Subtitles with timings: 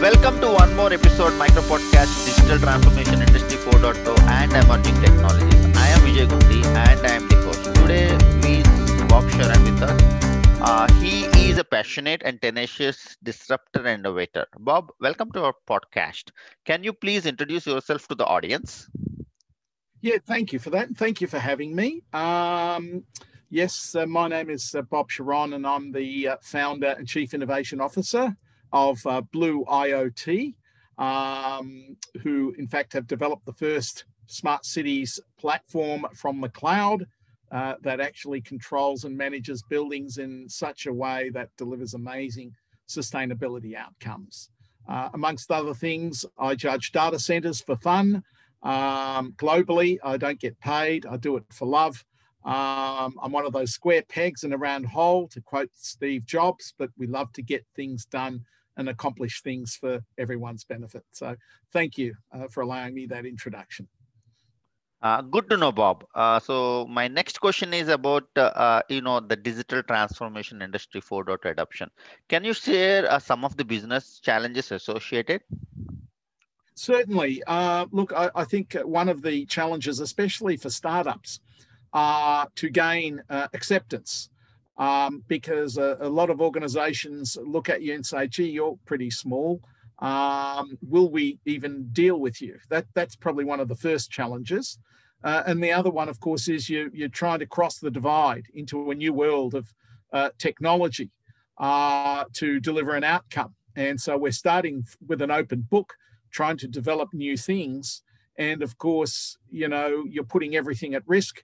[0.00, 5.64] Welcome to one more episode Micro Podcast Digital Transformation Industry 4.0 and Emerging Technologies.
[5.74, 7.64] I am Vijay Gundi and I am the host.
[7.76, 8.12] Today
[8.42, 10.02] we Bob Sharon with us.
[10.60, 14.44] Uh, he is a passionate and tenacious disruptor and innovator.
[14.58, 16.24] Bob, welcome to our podcast.
[16.66, 18.90] Can you please introduce yourself to the audience?
[20.02, 20.90] Yeah, thank you for that.
[20.90, 22.02] Thank you for having me.
[22.12, 23.04] Um,
[23.48, 27.32] yes, uh, my name is uh, Bob Sharon, and I'm the uh, founder and chief
[27.32, 28.36] innovation officer
[28.72, 30.54] of uh, Blue IoT,
[30.98, 37.06] um, who in fact have developed the first smart cities platform from the cloud
[37.52, 42.52] uh, that actually controls and manages buildings in such a way that delivers amazing
[42.88, 44.50] sustainability outcomes.
[44.88, 48.22] Uh, amongst other things, I judge data centers for fun.
[48.62, 52.04] Um, globally, I don't get paid, I do it for love.
[52.44, 56.74] Um, I'm one of those square pegs in a round hole, to quote Steve Jobs,
[56.78, 58.44] but we love to get things done
[58.76, 61.04] and accomplish things for everyone's benefit.
[61.12, 61.36] So,
[61.72, 63.88] thank you uh, for allowing me that introduction.
[65.02, 66.04] Uh, good to know, Bob.
[66.14, 71.00] Uh, so my next question is about uh, uh you know the digital transformation industry
[71.00, 71.90] 4.0 adoption.
[72.28, 75.42] Can you share uh, some of the business challenges associated?
[76.74, 77.42] Certainly.
[77.46, 81.40] Uh, look, I, I, think one of the challenges, especially for startups,
[81.92, 84.28] are to gain acceptance.
[84.78, 89.10] Um, because a, a, lot of organizations look at you and say, gee, you're pretty
[89.10, 89.62] small.
[90.00, 92.58] Um, will we even deal with you?
[92.68, 94.78] That, that's probably one of the first challenges.
[95.24, 98.44] Uh, and the other one, of course, is you, you're trying to cross the divide
[98.54, 99.72] into a new world of
[100.12, 101.10] uh, technology
[101.58, 103.54] uh, to deliver an outcome.
[103.76, 105.94] And so we're starting with an open book,
[106.30, 108.02] trying to develop new things.
[108.38, 111.42] And of course, you know, you're putting everything at risk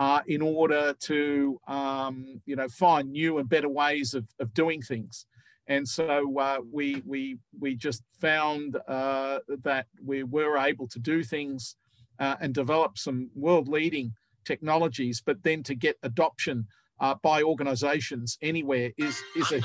[0.00, 4.80] uh, in order to, um, you know, find new and better ways of, of doing
[4.80, 5.26] things.
[5.66, 11.22] And so uh, we, we, we just found uh, that we were able to do
[11.22, 11.76] things
[12.18, 14.14] uh, and develop some world leading
[14.46, 16.66] technologies, but then to get adoption
[17.00, 19.60] uh, by organizations anywhere is, is, a,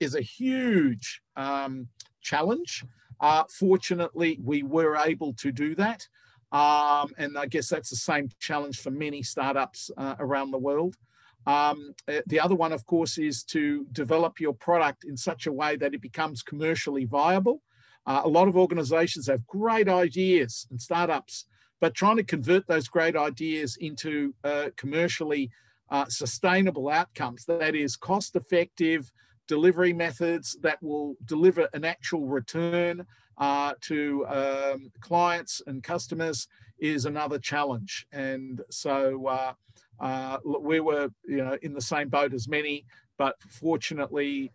[0.00, 1.86] is a huge um,
[2.22, 2.82] challenge.
[3.20, 6.08] Uh, fortunately, we were able to do that.
[6.50, 10.96] Um, and I guess that's the same challenge for many startups uh, around the world.
[11.46, 15.52] Um, uh, the other one, of course, is to develop your product in such a
[15.52, 17.62] way that it becomes commercially viable
[18.08, 21.44] uh, a lot of organizations have great ideas and startups,
[21.78, 25.50] but trying to convert those great ideas into uh, commercially
[25.90, 29.12] uh, sustainable outcomes, that is, cost effective
[29.46, 33.04] delivery methods that will deliver an actual return
[33.38, 38.06] uh, to um, clients and customers, is another challenge.
[38.12, 39.52] And so uh,
[39.98, 42.84] uh, we were, you know, in the same boat as many,
[43.16, 44.52] but fortunately,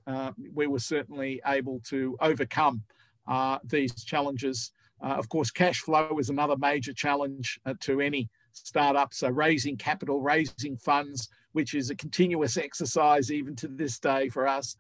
[0.54, 2.82] we were certainly able to overcome
[3.28, 4.72] uh, these challenges.
[5.02, 9.14] Uh, of course, cash flow is another major challenge uh, to any startup.
[9.14, 14.48] So, raising capital, raising funds, which is a continuous exercise even to this day for
[14.48, 14.76] us,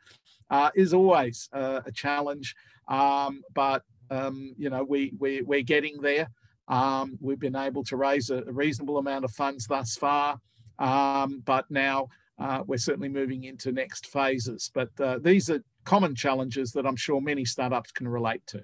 [0.50, 2.56] uh, is always uh, a challenge.
[2.88, 3.84] Um, but
[4.14, 6.28] um, you know, we, we we're getting there.
[6.68, 10.40] Um, we've been able to raise a, a, reasonable amount of funds thus far,
[10.80, 12.08] um, but now
[12.40, 14.72] uh, we're certainly moving into next phases.
[14.74, 18.64] But uh, these are common challenges that I'm sure many startups can relate to.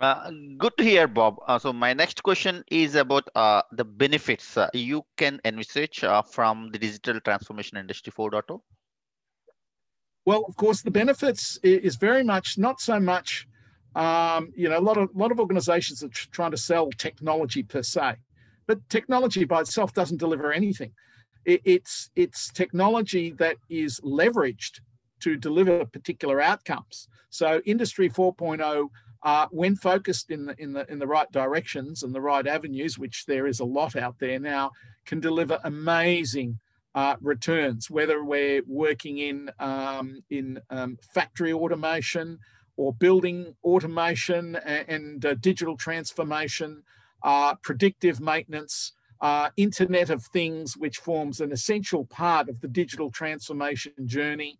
[0.00, 1.38] Uh, good to hear, Bob.
[1.46, 6.22] Uh, so my next question is about uh, the benefits uh, you can envisage uh,
[6.22, 8.60] from the digital transformation industry 4.0.
[10.24, 13.48] Well, of course, the benefits is very much not so much.
[13.94, 17.82] Um, you know, a lot of lot of organizations are trying to sell technology per
[17.82, 18.16] se,
[18.66, 20.92] but technology by itself doesn't deliver anything.
[21.44, 24.80] It, it's it's technology that is leveraged
[25.20, 27.08] to deliver particular outcomes.
[27.30, 28.88] So Industry 4.0,
[29.22, 32.98] uh, when focused in the in the in the right directions and the right avenues,
[32.98, 34.70] which there is a lot out there now,
[35.06, 36.58] can deliver amazing
[36.94, 37.90] uh, returns.
[37.90, 42.38] Whether we're working in um, in um, factory automation
[42.78, 46.82] or building automation and, and uh, digital transformation,
[47.22, 48.92] uh, predictive maintenance.
[49.20, 54.58] Uh, Internet of Things, which forms an essential part of the digital transformation journey,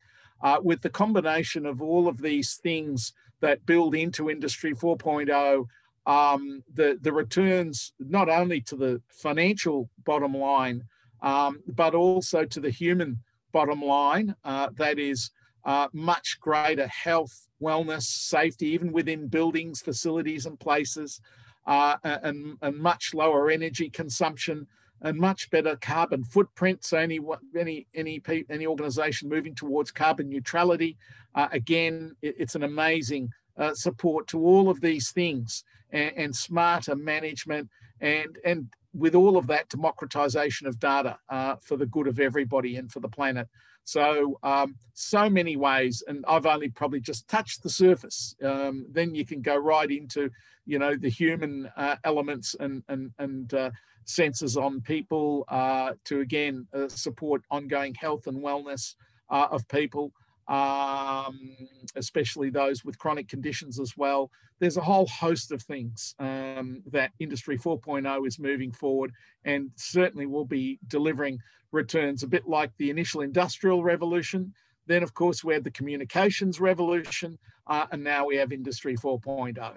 [0.62, 5.67] with the combination of all of these things that build into Industry 4.0,
[6.06, 10.82] um, the, the returns not only to the financial bottom line,
[11.23, 13.19] um, but also to the human
[13.53, 14.35] bottom line.
[14.44, 15.31] Uh, that is
[15.65, 21.21] uh, much greater health, wellness, safety, even within buildings, facilities, and places,
[21.67, 24.67] uh, and, and much lower energy consumption
[25.03, 26.85] and much better carbon footprint.
[26.85, 27.21] So any
[27.57, 28.21] any any
[28.51, 30.97] any organization moving towards carbon neutrality,
[31.35, 36.37] uh, again, it, it's an amazing uh, support to all of these things and, and,
[36.37, 37.69] smarter management
[38.01, 42.76] and, and with all of that democratization of data uh, for the good of everybody
[42.76, 43.49] and for the planet.
[43.85, 48.35] So, um, so many ways, and I've only probably just touched the surface.
[48.44, 50.31] Um, then you can go right into,
[50.67, 53.70] you know, the human uh, elements and and and uh,
[54.06, 58.94] sensors on people uh, to again uh, support ongoing health and wellness
[59.31, 60.12] uh, of people
[60.49, 61.56] um,
[61.95, 64.31] especially those with chronic conditions as well.
[64.59, 69.12] There's a whole host of things um, that Industry 4.0 is moving forward
[69.45, 71.39] and certainly will be delivering
[71.71, 74.55] returns a bit like the initial industrial revolution.
[74.87, 79.77] Then, of course, we had the communications revolution, uh, and now we have Industry 4.0.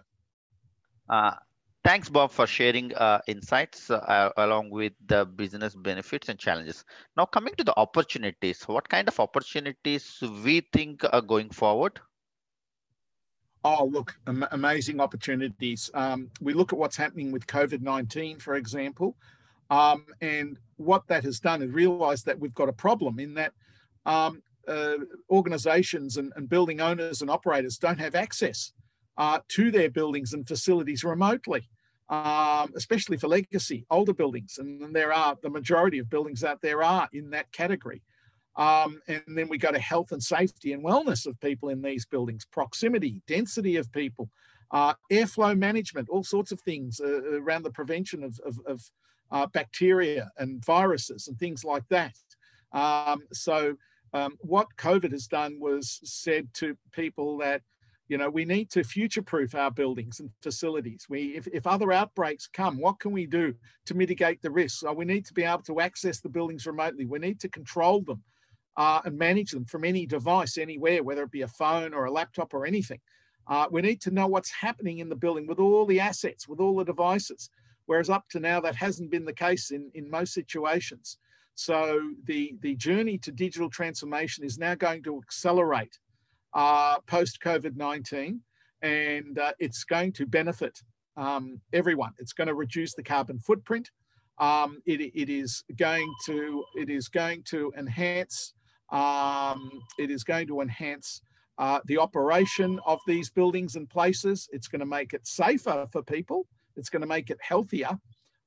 [1.10, 1.32] Uh,
[1.84, 6.86] Thanks, Bob, for sharing uh, insights uh, along with the business benefits and challenges.
[7.18, 12.00] Now, coming to the opportunities, what kind of opportunities we think are going forward?
[13.64, 15.90] Oh, look, am amazing opportunities.
[15.96, 19.16] Um, we look at what's happening with COVID 19, for example,
[19.72, 23.54] um, and what that has done is realized that we've got a problem in that
[24.06, 24.98] um, uh,
[25.32, 28.72] organizations and, and building owners and operators don't have access
[29.18, 31.70] uh, to their buildings and facilities remotely,
[32.10, 34.58] um, especially for legacy, older buildings.
[34.58, 38.02] And there are the majority of buildings out there are in that category.
[38.56, 42.06] Um, and then we go to health and safety and wellness of people in these
[42.06, 44.30] buildings, proximity, density of people,
[44.72, 48.82] uh, airflow management, all sorts of things uh, around the prevention of, of, of
[49.32, 52.14] uh, bacteria and viruses and things like that.
[52.74, 53.76] Um, so,
[54.14, 57.62] um, what COVID has done was said to people that
[58.12, 61.06] you know, we need to future-proof our buildings and facilities.
[61.08, 63.56] We, if, if other outbreaks come, what can we do
[63.86, 64.82] to mitigate the risks?
[64.82, 67.06] So we need to be able to access the buildings remotely.
[67.06, 68.22] We need to control them
[68.76, 72.12] uh, and manage them from any device anywhere, whether it be a phone or a
[72.12, 73.00] laptop or anything.
[73.48, 76.60] Uh, we need to know what's happening in the building with all the assets, with
[76.60, 77.50] all the devices.
[77.86, 81.18] Whereas up to now, that hasn't been the case in, in most situations.
[81.56, 85.98] So the, the journey to digital transformation is now going to accelerate
[86.54, 88.42] uh, post COVID 19,
[88.82, 90.82] and uh, it's going to benefit
[91.18, 92.14] um, everyone.
[92.20, 93.90] It's going to reduce the carbon footprint.
[94.38, 98.54] Um, it, it is going to it is going to enhance
[98.92, 101.22] um, it is going to enhance
[101.58, 104.50] uh, the operation of these buildings and places.
[104.52, 106.48] It's going to make it safer for people.
[106.76, 108.00] It's going to make it healthier.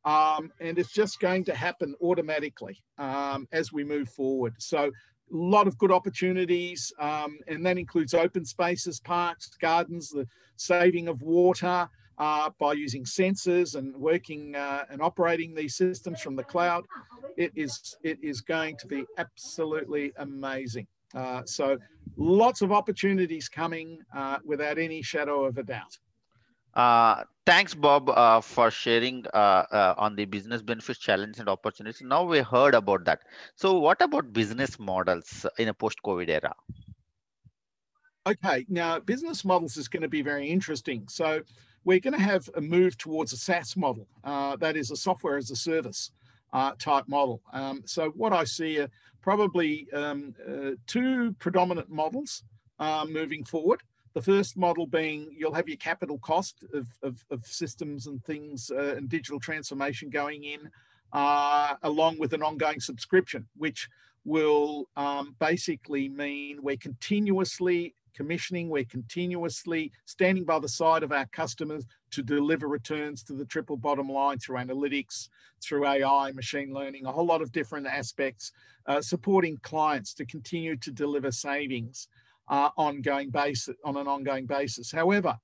[0.04, 4.54] Um, and it's just going to happen automatically um, as we move forward.
[4.58, 4.90] So
[5.32, 10.26] a lot of good opportunities, um, and that includes open spaces, parks, gardens, the
[10.56, 11.88] saving of water
[12.18, 16.84] uh, by using sensors and working uh, and operating these systems from the cloud.
[17.36, 20.86] It is it is going to be absolutely amazing.
[21.14, 21.78] Uh, so,
[22.16, 25.98] lots of opportunities coming uh, without any shadow of a doubt.
[26.74, 32.02] Uh, thanks, Bob, uh, for sharing uh, uh, on the business benefits, challenges, and opportunities.
[32.02, 33.20] Now we heard about that.
[33.54, 36.54] So, what about business models in a post-COVID era?
[38.26, 41.06] Okay, now business models is going to be very interesting.
[41.08, 41.42] So,
[41.84, 44.08] we're going to have a move towards a SaaS model.
[44.24, 46.10] Uh, that is a software as a service
[46.78, 47.42] type model.
[47.52, 48.88] Um, so, what I see are
[49.22, 50.34] probably um,
[50.88, 52.42] two predominant models
[53.06, 53.82] moving forward.
[54.14, 58.70] The first model being you'll have your capital cost of, of, of systems and things
[58.70, 60.70] uh, and digital transformation going in,
[61.12, 63.88] uh, along with an ongoing subscription, which
[64.24, 71.26] will um, basically mean we're continuously commissioning, we're continuously standing by the side of our
[71.26, 75.28] customers to deliver returns to the triple bottom line through analytics,
[75.60, 78.52] through AI, machine learning, a whole lot of different aspects,
[78.86, 82.06] uh, supporting clients to continue to deliver savings
[82.48, 84.92] uh, ongoing basis on an ongoing basis.
[84.92, 85.36] However,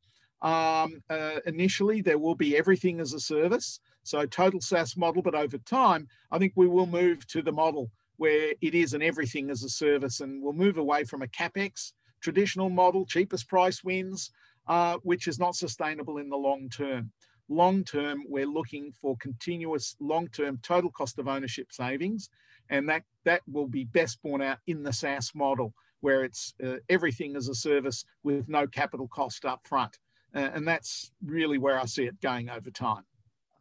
[0.43, 5.23] um, uh, initially there will be everything as a service, so total SaaS model.
[5.23, 9.03] But over time, I think we will move to the model where it is an
[9.03, 13.83] everything as a service, and we'll move away from a capex traditional model, cheapest price
[13.83, 14.31] wins,
[14.67, 17.11] uh, which is not sustainable in the long term.
[17.49, 22.31] Long term, we're looking for continuous long term total cost of ownership savings,
[22.69, 26.77] and that that will be best borne out in the SaaS model where it's uh,
[26.89, 29.99] everything as a service with no capital cost up front.
[30.35, 33.05] Uh, and that's really where I see it going over time.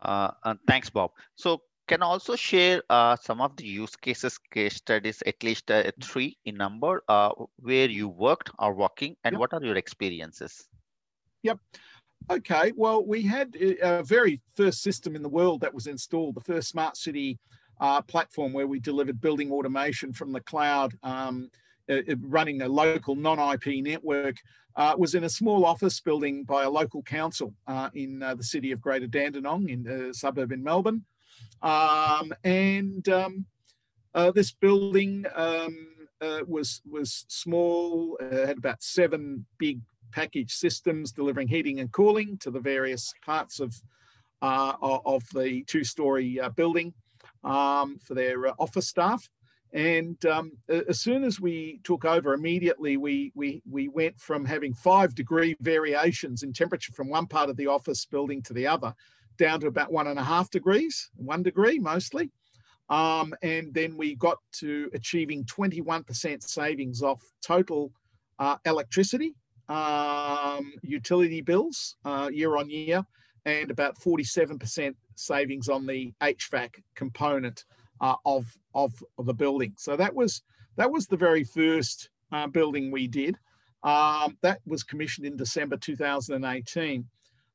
[0.01, 0.31] Uh,
[0.67, 1.11] thanks, Bob.
[1.35, 5.91] So can also share uh, some of the use cases, case studies, at least uh,
[6.01, 9.39] three in number, uh, where you worked or working, and yep.
[9.39, 10.67] what are your experiences?
[11.41, 11.57] Yep.
[12.29, 12.73] Okay.
[12.75, 16.69] Well, we had a very first system in the world that was installed, the first
[16.69, 17.39] smart city
[18.07, 20.93] platform where we delivered building automation from the cloud.
[21.01, 21.68] Um, uh, uh,
[22.21, 24.37] running a local non-IP network
[24.75, 28.43] uh, was in a small office building by a local council uh, in uh, the
[28.43, 31.03] city of Greater Dandenong in a suburb in Melbourne.
[31.61, 33.45] Um, and um,
[34.13, 35.89] uh, this building um,
[36.21, 39.81] uh, was, was small, uh, had about seven big
[40.11, 43.75] package systems delivering heating and cooling to the various parts of,
[44.41, 46.93] of the two-story building
[47.43, 49.29] um, for their office staff.
[49.71, 54.73] And um, as soon as we took over, immediately we, we, we went from having
[54.73, 58.93] five degree variations in temperature from one part of the office building to the other
[59.37, 62.31] down to about one and a half degrees, one degree mostly.
[62.89, 67.91] Um, and then we got to achieving 21% savings off total
[68.39, 69.35] uh, electricity,
[69.69, 73.05] um, utility bills uh, year on year,
[73.45, 77.65] and about 47% savings on the HVAC component
[78.01, 79.73] uh, of, of, the building.
[79.77, 80.41] So that was
[80.77, 83.37] that was the very first uh, building we did.
[83.83, 87.05] Um, that was commissioned in December 2018.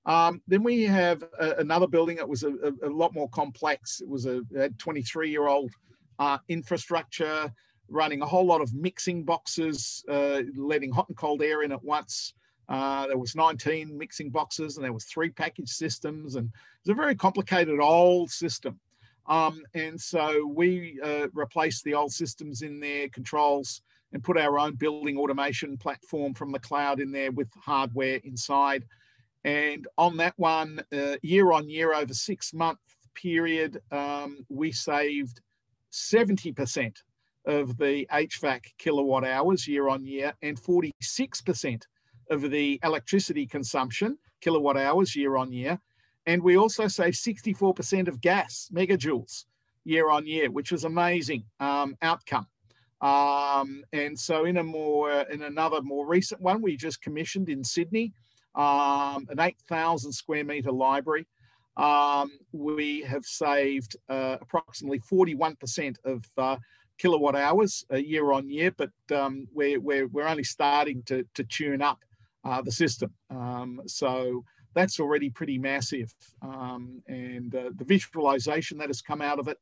[0.06, 4.00] Um, then we have a, another building that was a, a, a, lot more complex.
[4.02, 4.42] It was a
[4.76, 5.70] 23 year old
[6.18, 7.52] uh, infrastructure
[7.88, 11.82] running a whole lot of mixing boxes, uh, letting hot and cold air in at
[11.82, 12.34] once.
[12.68, 16.94] Uh, there was 19 mixing boxes and there was three package systems and it's a
[16.94, 18.78] very complicated old system.
[19.26, 23.80] Um, and so we uh, replaced the old systems in their controls
[24.12, 28.84] and put our own building automation platform from the cloud in there with hardware inside.
[29.44, 32.78] And on that one, uh, year on year, over six month
[33.14, 35.40] period, um, we saved
[35.92, 36.96] 70%
[37.46, 41.82] of the HVAC kilowatt hours year on year and 46%
[42.30, 45.78] of the electricity consumption kilowatt hours year on year
[46.26, 49.44] and we also save 64% of gas megajoules
[49.84, 52.46] year on year, which was amazing um, outcome.
[53.00, 57.62] Um, and so in a more, in another more recent one, we just commissioned in
[57.62, 58.12] Sydney,
[58.54, 61.26] um, an 8,000 square meter library.
[61.76, 66.56] Um, we have saved uh, approximately 41% of uh,
[66.96, 71.44] kilowatt hours uh, year on year, but um, we're, we're, we're only starting to, to
[71.44, 71.98] tune up
[72.44, 73.12] uh, the system.
[73.28, 76.14] Um, so that's already pretty massive.
[76.42, 79.58] Um, and uh, the visualization that has come out of it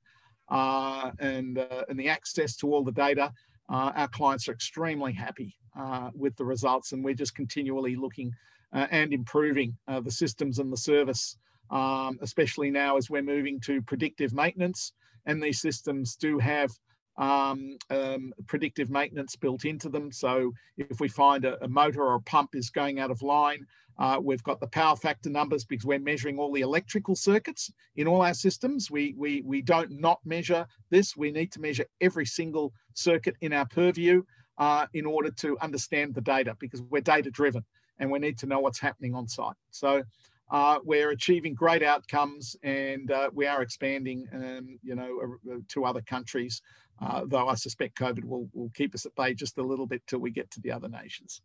[0.49, 3.33] uh, and, uh, and the access to all the data,
[3.69, 6.93] uh, our clients are extremely happy uh, with the results.
[6.93, 8.35] And we're just continually looking
[8.73, 11.37] uh, and improving the systems and the service,
[11.71, 14.93] um, especially now as we're moving to predictive maintenance.
[15.27, 16.71] And these systems do have
[17.17, 20.11] um, um, predictive maintenance built into them.
[20.11, 23.67] So if we find a, a, motor or a pump is going out of line,
[23.99, 28.09] uh, we've got the power factor numbers because we're measuring all the electrical circuits in
[28.09, 28.91] all our systems.
[28.91, 31.17] We, we, we don't not measure this.
[31.17, 34.23] We need to measure every single circuit in our purview
[34.59, 37.65] uh, in order to understand the data because we're data driven
[37.99, 39.57] and we need to know what's happening on site.
[39.71, 40.03] So
[40.51, 45.37] uh, we're achieving great outcomes and uh, we are expanding, um, you know,
[45.69, 46.61] to other countries,
[47.03, 50.03] uh, though I suspect COVID will, will keep us at bay just a little bit
[50.07, 51.41] till we get to the other nations.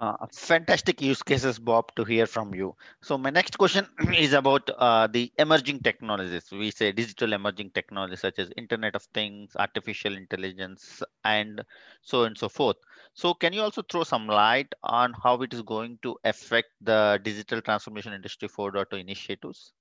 [0.00, 2.72] Uh, fantastic use cases, Bob, to hear from you.
[3.02, 3.84] So my next question
[4.16, 6.44] is about uh, the emerging technologies.
[6.52, 11.64] We say digital emerging technologies such as Internet of Things, artificial intelligence, and
[12.02, 12.76] so on and so forth.
[13.14, 17.18] So can you also throw some light on how it is going to affect the
[17.24, 19.72] digital transformation industry 4.0 initiatives?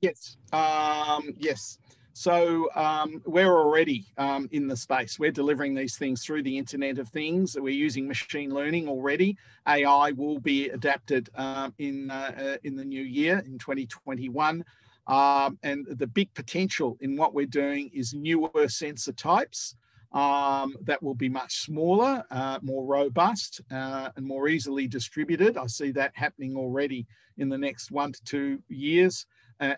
[0.00, 1.78] Yes, um, yes.
[2.14, 5.18] So um, we're already um, in the space.
[5.18, 7.56] We're delivering these things through the Internet of Things.
[7.58, 9.38] We're using machine learning already.
[9.66, 14.64] AI will be adapted um, in uh, uh, in the new year in 2021.
[15.06, 19.74] Um, and the big potential in what we're doing is newer sensor types
[20.12, 25.56] um, that will be much smaller, uh, more robust, uh, and more easily distributed.
[25.56, 27.06] I see that happening already
[27.38, 29.26] in the next one to two years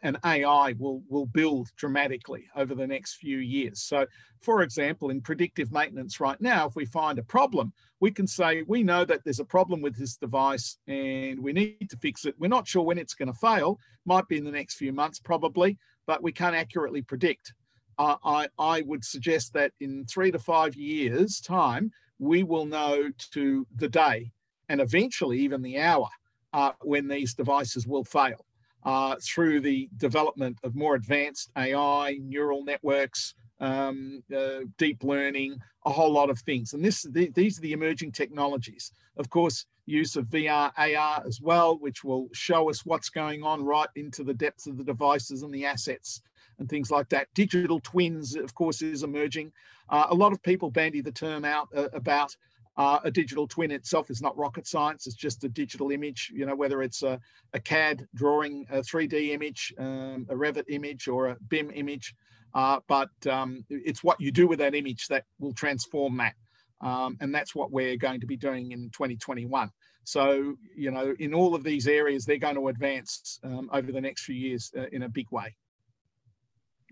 [0.02, 3.82] and AI will, will build dramatically over the next few years.
[3.82, 4.06] So,
[4.40, 8.62] for example, in predictive maintenance right now, if we find a problem, we can say,
[8.66, 12.34] we know that there's a problem with this device and we need to fix it.
[12.38, 15.20] We're not sure when it's going to fail, might be in the next few months
[15.20, 17.52] probably, but we can't accurately predict.
[17.98, 23.10] Uh, I, I would suggest that in three to five years' time, we will know
[23.32, 24.32] to the day
[24.68, 26.08] and eventually even the hour
[26.52, 28.46] uh, when these devices will fail
[28.84, 35.90] uh, through the development of more advanced AI, neural networks, um, uh, deep learning, a
[35.90, 36.72] whole lot of things.
[36.74, 38.92] And this, the, these are the emerging technologies.
[39.16, 43.64] Of course, use of VR, AR as well, which will show us what's going on
[43.64, 46.20] right into the depths of the devices and the assets
[46.58, 47.28] and things like that.
[47.34, 49.52] Digital twins, of course, is emerging.
[49.88, 52.36] Uh, a lot of people bandy the term out uh, about
[52.76, 55.06] Uh, a digital twin itself is not rocket science.
[55.06, 57.20] It's just a digital image, you know, whether it's a,
[57.52, 62.14] a CAD drawing, a 3D image, um, a Revit image, or a BIM image.
[62.52, 66.34] Uh, but um, it's what you do with that image that will transform that.
[66.80, 69.70] Um, and that's what we're going to be doing in 2021.
[70.04, 74.00] So, you know, in all of these areas, they're going to advance um, over the
[74.00, 75.56] next few years uh, in a big way.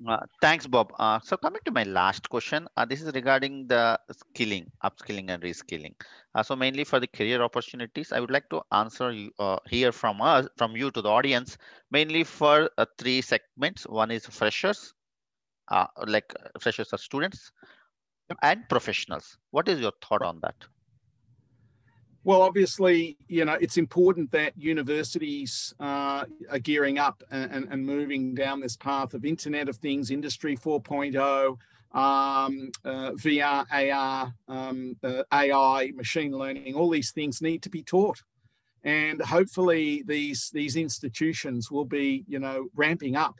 [0.08, 0.92] Uh, thanks, Bob.
[0.99, 5.42] Uh, so coming to my last question, uh, this is regarding the skilling, upskilling and
[5.42, 5.94] reskilling.
[6.34, 9.92] Uh, so mainly for the career opportunities, I would like to answer you uh, here
[9.92, 11.56] from us, from you to the audience,
[11.90, 13.84] mainly for uh, three segments.
[13.87, 14.94] One is freshers,
[16.06, 17.52] like freshers are students,
[18.28, 18.38] yep.
[18.42, 19.38] and professionals.
[19.50, 20.56] What is your thought on that?
[22.24, 28.32] Well, obviously, you know, it's important that universities uh, are gearing up and, and, moving
[28.32, 31.58] down this path of Internet of Things, Industry 4.0,
[31.94, 36.74] um, uh, VR, AR, um, uh, AI, machine learning.
[36.76, 38.22] All these things need to be taught,
[38.84, 43.34] and hopefully, these these institutions will be, you know, ramping up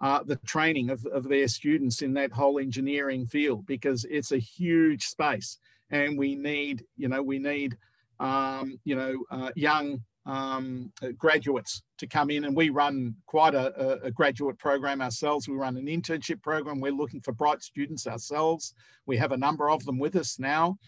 [0.00, 4.38] uh, the training of, of their students in that whole engineering field because it's a
[4.38, 5.56] huge space,
[5.90, 7.78] and we need, you know, we need
[8.20, 13.54] um, you know, uh, young um, uh, graduates to come in, and we run quite
[13.54, 15.48] a, a, graduate program ourselves.
[15.48, 16.80] We run an internship program.
[16.80, 18.74] We're looking for bright students ourselves.
[19.06, 20.78] We have a number of them with us now.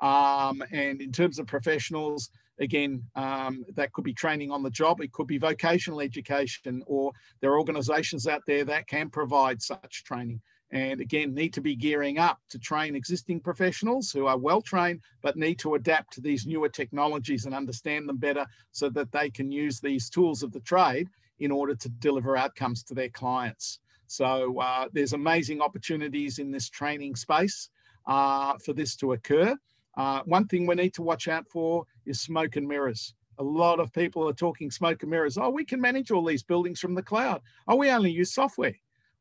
[0.00, 5.00] Um, and in terms of professionals, again, um, that could be training on the job.
[5.00, 10.04] It could be vocational education, or there are organisations out there that can provide such
[10.04, 10.40] training
[10.72, 15.00] and again need to be gearing up to train existing professionals who are well trained
[15.20, 19.30] but need to adapt to these newer technologies and understand them better so that they
[19.30, 23.80] can use these tools of the trade in order to deliver outcomes to their clients.
[24.06, 27.68] So uh, there's amazing opportunities in this training space
[28.06, 29.56] uh, for this to occur.
[29.96, 33.14] Uh, one thing we need to watch out for is smoke and mirrors.
[33.38, 35.36] A lot of people are talking smoke and mirrors.
[35.36, 37.40] Oh we can manage all these buildings from the cloud.
[37.66, 38.74] Oh we only use software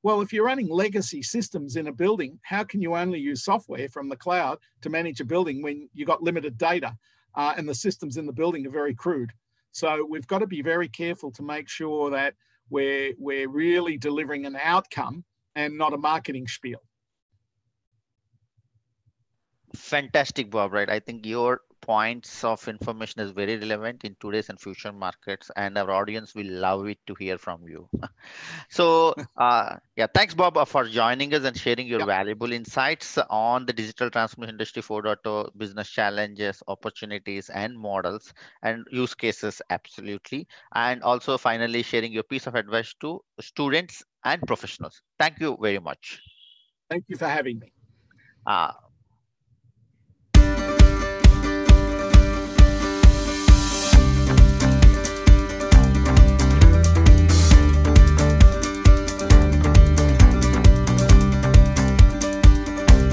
[0.03, 3.87] well, if you're running legacy systems in a building, how can you only use software
[3.87, 6.97] from the cloud to manage a building when you've got limited data
[7.35, 9.31] uh, and the systems in the building are very crude?
[9.71, 12.33] So we've got to be very careful to make sure that
[12.69, 15.23] we're, we're really delivering an outcome
[15.55, 16.81] and not a marketing spiel.
[19.75, 20.89] Fantastic, Bob, right?
[20.89, 25.77] I think your points of information is very relevant in today's and future markets and
[25.77, 27.89] our audience will love it to hear from you.
[28.69, 33.65] So uh, yeah thanks bob uh, for joining us and sharing your valuable insights on
[33.65, 40.47] the digital transformation industry 4.0 business challenges opportunities and models and use cases absolutely.
[40.73, 45.01] And also finally sharing your piece of advice to students and professionals.
[45.19, 46.21] Thank you very much.
[46.89, 47.71] Thank you for having me.
[48.45, 48.71] Uh,